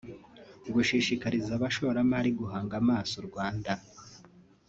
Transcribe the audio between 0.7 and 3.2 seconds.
gushishikariza abashoramari guhanga amaso